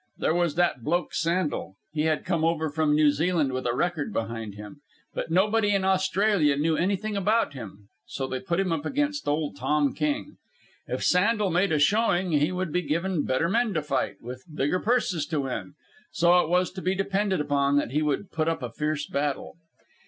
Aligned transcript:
There 0.17 0.33
was 0.33 0.55
that 0.55 0.81
bloke, 0.83 1.13
Sandel. 1.13 1.75
He 1.93 2.05
had 2.05 2.25
come 2.25 2.43
over 2.43 2.71
from 2.71 2.95
New 2.95 3.11
Zealand 3.11 3.53
with 3.53 3.67
a 3.67 3.75
record 3.75 4.11
behind 4.11 4.55
him. 4.55 4.77
But 5.13 5.29
nobody 5.29 5.75
in 5.75 5.85
Australia 5.85 6.55
knew 6.57 6.75
anything 6.75 7.15
about 7.15 7.53
him, 7.53 7.87
so 8.07 8.25
they 8.25 8.39
put 8.39 8.59
him 8.59 8.71
up 8.71 8.83
against 8.83 9.27
old 9.27 9.57
Tom 9.57 9.93
King. 9.93 10.37
If 10.87 11.03
Sandel 11.03 11.51
made 11.51 11.71
a 11.71 11.77
showing, 11.77 12.31
he 12.31 12.51
would 12.51 12.71
be 12.71 12.81
given 12.81 13.25
better 13.25 13.47
men 13.47 13.75
to 13.75 13.83
fight, 13.83 14.15
with 14.23 14.43
bigger 14.51 14.79
purses 14.79 15.27
to 15.27 15.41
win; 15.41 15.75
so 16.11 16.39
it 16.39 16.49
was 16.49 16.71
to 16.71 16.81
be 16.81 16.95
depended 16.95 17.39
upon 17.39 17.77
that 17.77 17.91
he 17.91 18.01
would 18.01 18.31
put 18.31 18.47
up 18.47 18.63
a 18.63 18.71
fierce 18.73 19.05
battle. 19.05 19.55